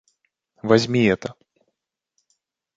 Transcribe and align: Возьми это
Возьми 0.63 1.03
это 1.09 1.35